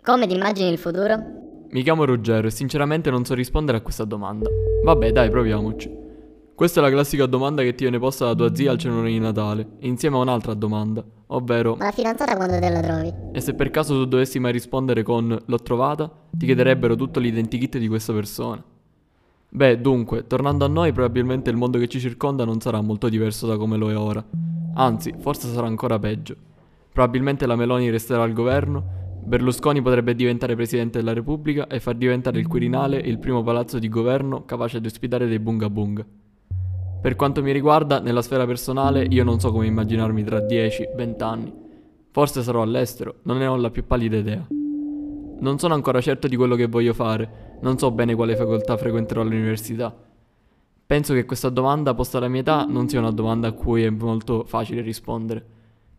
Come 0.03 0.27
ti 0.27 0.35
immagini 0.35 0.71
il 0.71 0.79
futuro? 0.79 1.23
Mi 1.69 1.83
chiamo 1.83 2.07
Ruggero 2.07 2.47
e 2.47 2.51
sinceramente 2.51 3.11
non 3.11 3.27
so 3.27 3.35
rispondere 3.35 3.77
a 3.77 3.81
questa 3.83 4.05
domanda. 4.05 4.49
Vabbè, 4.83 5.13
dai, 5.13 5.29
proviamoci. 5.29 6.08
Questa 6.59 6.81
è 6.81 6.83
la 6.83 6.91
classica 6.91 7.27
domanda 7.27 7.63
che 7.63 7.77
ti 7.77 7.85
viene 7.85 8.01
posta 8.01 8.25
da 8.25 8.35
tua 8.35 8.53
zia 8.53 8.73
al 8.73 8.79
cenone 8.79 9.11
di 9.11 9.21
Natale, 9.21 9.77
insieme 9.83 10.17
a 10.17 10.23
un'altra 10.23 10.55
domanda, 10.55 11.05
ovvero 11.29 11.77
Ma 11.77 11.85
la 11.85 11.93
fidanzata 11.93 12.35
quando 12.35 12.59
te 12.59 12.69
la 12.69 12.81
trovi? 12.81 13.15
E 13.31 13.41
se 13.41 13.55
per 13.55 13.71
caso 13.71 13.95
tu 13.95 14.07
dovessi 14.07 14.41
mai 14.41 14.51
rispondere 14.51 15.05
con 15.05 15.41
l'ho 15.45 15.59
trovata, 15.61 16.11
ti 16.33 16.47
chiederebbero 16.47 16.97
tutto 16.97 17.21
l'identikit 17.21 17.79
di 17.79 17.87
questa 17.87 18.13
persona. 18.13 18.61
Beh, 19.51 19.81
dunque, 19.81 20.27
tornando 20.27 20.65
a 20.65 20.69
noi, 20.69 20.93
probabilmente 20.93 21.49
il 21.49 21.57
mondo 21.57 21.79
che 21.79 21.87
ci 21.87 22.01
circonda 22.01 22.45
non 22.45 22.61
sarà 22.61 22.81
molto 22.81 23.09
diverso 23.09 23.47
da 23.47 23.57
come 23.57 23.77
lo 23.77 23.93
è 23.93 23.97
ora. 23.97 24.25
Anzi, 24.75 25.15
forse 25.17 25.47
sarà 25.53 25.69
ancora 25.69 25.97
peggio. 26.01 26.35
Probabilmente 26.93 27.47
la 27.47 27.55
Meloni 27.55 27.89
resterà 27.89 28.25
al 28.25 28.33
governo 28.33 28.97
Berlusconi 29.23 29.81
potrebbe 29.81 30.17
diventare 30.17 30.57
presidente 30.57 30.99
della 30.99 31.13
Repubblica 31.13 31.69
e 31.69 31.79
far 31.79 31.95
diventare 31.95 32.41
il 32.41 32.49
Quirinale 32.49 32.97
il 32.97 33.21
primo 33.21 33.45
palazzo 33.45 33.79
di 33.79 33.89
governo 33.89 34.45
capace 34.45 34.81
di 34.81 34.89
ospitare 34.89 35.29
dei 35.29 35.39
bunga 35.39 35.71
bunga. 35.71 36.05
Per 37.01 37.15
quanto 37.15 37.43
mi 37.43 37.53
riguarda, 37.53 38.01
nella 38.01 38.23
sfera 38.23 38.45
personale, 38.45 39.07
io 39.09 39.23
non 39.23 39.39
so 39.39 39.53
come 39.53 39.67
immaginarmi 39.67 40.25
tra 40.25 40.39
10-20 40.41 41.23
anni. 41.23 41.53
Forse 42.11 42.43
sarò 42.43 42.63
all'estero, 42.63 43.17
non 43.23 43.39
ne 43.39 43.47
ho 43.47 43.55
la 43.55 43.71
più 43.71 43.87
pallida 43.87 44.17
idea. 44.17 44.45
Non 45.41 45.59
sono 45.61 45.75
ancora 45.75 46.01
certo 46.01 46.27
di 46.27 46.35
quello 46.35 46.57
che 46.57 46.67
voglio 46.67 46.93
fare, 46.93 47.59
non 47.61 47.79
so 47.79 47.93
bene 47.93 48.17
quale 48.17 48.35
facoltà 48.35 48.77
frequenterò 48.77 49.21
all'università. 49.21 49.95
Penso 50.85 51.15
che 51.15 51.25
questa 51.25 51.51
domanda 51.51 51.95
posta 51.95 52.19
alla 52.19 52.27
mia 52.27 52.41
età 52.41 52.65
non 52.65 52.89
sia 52.89 52.99
una 52.99 53.13
domanda 53.13 53.47
a 53.47 53.53
cui 53.53 53.85
è 53.85 53.91
molto 53.91 54.43
facile 54.45 54.81
rispondere. 54.81 55.45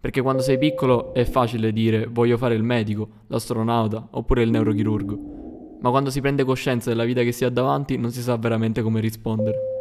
Perché 0.02 0.22
quando 0.22 0.42
sei 0.42 0.58
piccolo 0.58 1.14
è 1.14 1.24
facile 1.24 1.72
dire 1.72 2.08
voglio 2.12 2.38
fare 2.38 2.56
il 2.56 2.64
medico, 2.64 3.08
l'astronauta 3.28 4.10
oppure 4.12 4.44
il 4.44 4.50
neurochirurgo. 4.50 5.78
Ma 5.80 5.92
quando 5.92 6.10
si 6.10 6.20
prende 6.20 6.44
coscienza 6.44 6.90
della 6.90 7.06
vita 7.06 7.22
che 7.22 7.32
si 7.32 7.46
ha 7.46 7.50
davanti 7.50 7.98
non 7.98 8.12
si 8.12 8.22
sa 8.22 8.36
veramente 8.36 8.82
come 8.82 9.00
rispondere. 9.00 9.79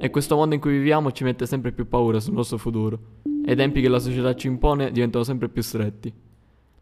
E 0.00 0.10
questo 0.10 0.36
mondo 0.36 0.54
in 0.54 0.60
cui 0.60 0.70
viviamo 0.70 1.10
ci 1.10 1.24
mette 1.24 1.44
sempre 1.44 1.72
più 1.72 1.88
paura 1.88 2.20
sul 2.20 2.34
nostro 2.34 2.56
futuro. 2.56 2.98
E 3.44 3.52
i 3.52 3.56
tempi 3.56 3.80
che 3.80 3.88
la 3.88 3.98
società 3.98 4.32
ci 4.36 4.46
impone 4.46 4.92
diventano 4.92 5.24
sempre 5.24 5.48
più 5.48 5.60
stretti. 5.60 6.12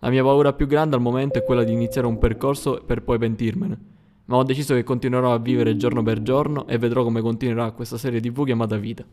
La 0.00 0.10
mia 0.10 0.22
paura 0.22 0.52
più 0.52 0.66
grande 0.66 0.96
al 0.96 1.00
momento 1.00 1.38
è 1.38 1.42
quella 1.42 1.64
di 1.64 1.72
iniziare 1.72 2.06
un 2.06 2.18
percorso 2.18 2.82
per 2.84 3.02
poi 3.02 3.18
pentirmene. 3.18 3.78
Ma 4.26 4.36
ho 4.36 4.42
deciso 4.42 4.74
che 4.74 4.82
continuerò 4.82 5.32
a 5.32 5.38
vivere 5.38 5.76
giorno 5.76 6.02
per 6.02 6.20
giorno 6.20 6.66
e 6.68 6.76
vedrò 6.76 7.04
come 7.04 7.22
continuerà 7.22 7.70
questa 7.70 7.96
serie 7.96 8.20
TV 8.20 8.44
chiamata 8.44 8.76
vita. 8.76 9.04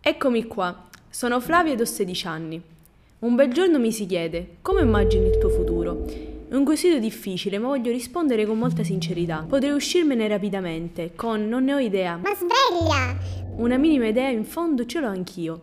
Eccomi 0.00 0.46
qua, 0.46 0.88
sono 1.10 1.40
Flavia 1.40 1.74
ed 1.74 1.80
ho 1.80 1.84
16 1.84 2.26
anni. 2.26 2.62
Un 3.18 3.34
bel 3.34 3.52
giorno 3.52 3.78
mi 3.78 3.92
si 3.92 4.06
chiede, 4.06 4.56
come 4.62 4.80
immagini 4.80 5.26
il 5.26 5.38
tuo 5.38 5.50
futuro? 5.50 6.33
È 6.54 6.56
un 6.56 6.64
quesito 6.64 7.00
difficile, 7.00 7.58
ma 7.58 7.66
voglio 7.66 7.90
rispondere 7.90 8.46
con 8.46 8.56
molta 8.56 8.84
sincerità. 8.84 9.44
Potrei 9.48 9.72
uscirmene 9.72 10.28
rapidamente, 10.28 11.10
con 11.16 11.48
non 11.48 11.64
ne 11.64 11.74
ho 11.74 11.80
idea. 11.80 12.16
Ma 12.16 12.30
sveglia! 12.32 13.18
Una 13.56 13.76
minima 13.76 14.06
idea 14.06 14.28
in 14.28 14.44
fondo 14.44 14.86
ce 14.86 15.00
l'ho 15.00 15.08
anch'io. 15.08 15.62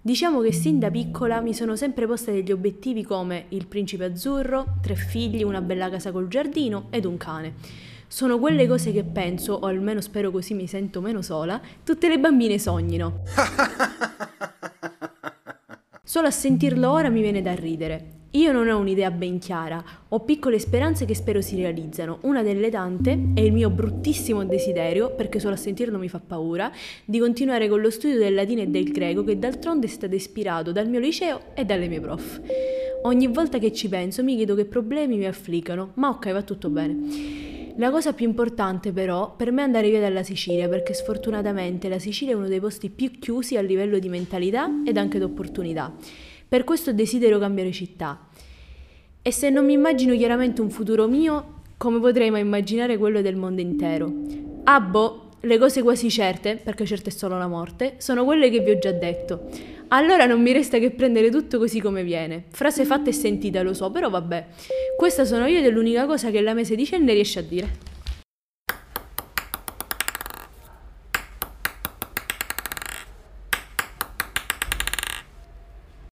Diciamo 0.00 0.40
che 0.40 0.50
sin 0.50 0.78
da 0.78 0.90
piccola 0.90 1.42
mi 1.42 1.52
sono 1.52 1.76
sempre 1.76 2.06
posta 2.06 2.30
degli 2.30 2.52
obiettivi 2.52 3.02
come 3.02 3.44
il 3.48 3.66
principe 3.66 4.06
azzurro, 4.06 4.76
tre 4.80 4.94
figli, 4.94 5.42
una 5.42 5.60
bella 5.60 5.90
casa 5.90 6.10
col 6.10 6.28
giardino 6.28 6.86
ed 6.88 7.04
un 7.04 7.18
cane. 7.18 7.56
Sono 8.08 8.38
quelle 8.38 8.66
cose 8.66 8.92
che 8.92 9.04
penso, 9.04 9.52
o 9.52 9.66
almeno 9.66 10.00
spero 10.00 10.30
così 10.30 10.54
mi 10.54 10.66
sento 10.66 11.02
meno 11.02 11.20
sola, 11.20 11.60
tutte 11.84 12.08
le 12.08 12.18
bambine 12.18 12.58
sognino. 12.58 13.24
Solo 16.02 16.28
a 16.28 16.30
sentirlo 16.30 16.90
ora 16.90 17.10
mi 17.10 17.20
viene 17.20 17.42
da 17.42 17.54
ridere. 17.54 18.19
Io 18.34 18.52
non 18.52 18.68
ho 18.68 18.78
un'idea 18.78 19.10
ben 19.10 19.40
chiara, 19.40 19.82
ho 20.06 20.20
piccole 20.20 20.60
speranze 20.60 21.04
che 21.04 21.16
spero 21.16 21.40
si 21.40 21.56
realizzano. 21.56 22.18
Una 22.20 22.44
delle 22.44 22.70
tante 22.70 23.32
è 23.34 23.40
il 23.40 23.52
mio 23.52 23.70
bruttissimo 23.70 24.44
desiderio, 24.44 25.10
perché 25.16 25.40
solo 25.40 25.54
a 25.54 25.56
sentirlo 25.56 25.98
mi 25.98 26.08
fa 26.08 26.20
paura, 26.24 26.70
di 27.04 27.18
continuare 27.18 27.68
con 27.68 27.80
lo 27.80 27.90
studio 27.90 28.18
del 28.18 28.34
latino 28.34 28.60
e 28.60 28.68
del 28.68 28.92
greco 28.92 29.24
che 29.24 29.36
d'altronde 29.36 29.86
è 29.86 29.90
stato 29.90 30.14
ispirato 30.14 30.70
dal 30.70 30.88
mio 30.88 31.00
liceo 31.00 31.40
e 31.54 31.64
dalle 31.64 31.88
mie 31.88 32.00
prof. 32.00 32.40
Ogni 33.02 33.26
volta 33.26 33.58
che 33.58 33.72
ci 33.72 33.88
penso 33.88 34.22
mi 34.22 34.36
chiedo 34.36 34.54
che 34.54 34.64
problemi 34.64 35.16
mi 35.16 35.26
affliggano, 35.26 35.90
ma 35.94 36.10
ok, 36.10 36.30
va 36.30 36.42
tutto 36.42 36.68
bene. 36.68 37.72
La 37.78 37.90
cosa 37.90 38.12
più 38.12 38.26
importante 38.26 38.92
però 38.92 39.34
per 39.34 39.50
me 39.50 39.62
è 39.62 39.64
andare 39.64 39.90
via 39.90 40.00
dalla 40.00 40.22
Sicilia 40.22 40.68
perché 40.68 40.94
sfortunatamente 40.94 41.88
la 41.88 41.98
Sicilia 41.98 42.34
è 42.34 42.36
uno 42.36 42.46
dei 42.46 42.60
posti 42.60 42.90
più 42.90 43.10
chiusi 43.18 43.56
a 43.56 43.60
livello 43.60 43.98
di 43.98 44.08
mentalità 44.08 44.70
ed 44.84 44.96
anche 44.96 45.18
di 45.18 45.24
opportunità. 45.24 45.92
Per 46.50 46.64
questo 46.64 46.92
desidero 46.92 47.38
cambiare 47.38 47.70
città. 47.70 48.26
E 49.22 49.30
se 49.30 49.50
non 49.50 49.64
mi 49.64 49.74
immagino 49.74 50.16
chiaramente 50.16 50.60
un 50.60 50.68
futuro 50.68 51.06
mio, 51.06 51.60
come 51.76 52.00
potrei 52.00 52.32
mai 52.32 52.40
immaginare 52.40 52.98
quello 52.98 53.22
del 53.22 53.36
mondo 53.36 53.60
intero? 53.60 54.12
Boh, 54.90 55.28
le 55.38 55.58
cose 55.58 55.80
quasi 55.80 56.10
certe, 56.10 56.56
perché 56.56 56.84
certa 56.86 57.08
è 57.08 57.12
solo 57.12 57.38
la 57.38 57.46
morte, 57.46 57.94
sono 57.98 58.24
quelle 58.24 58.50
che 58.50 58.58
vi 58.58 58.72
ho 58.72 58.78
già 58.80 58.90
detto. 58.90 59.48
Allora 59.92 60.26
non 60.26 60.42
mi 60.42 60.50
resta 60.50 60.78
che 60.78 60.90
prendere 60.90 61.30
tutto 61.30 61.56
così 61.58 61.80
come 61.80 62.02
viene. 62.02 62.46
Frase 62.48 62.84
fatta 62.84 63.10
e 63.10 63.12
sentita, 63.12 63.62
lo 63.62 63.72
so, 63.72 63.92
però 63.92 64.10
vabbè. 64.10 64.46
Questa 64.96 65.24
sono 65.24 65.46
io 65.46 65.58
ed 65.58 65.66
è 65.66 65.70
l'unica 65.70 66.04
cosa 66.04 66.32
che 66.32 66.40
la 66.40 66.52
mese 66.52 66.74
dicenne 66.74 67.12
riesce 67.12 67.38
a 67.38 67.42
dire. 67.42 67.89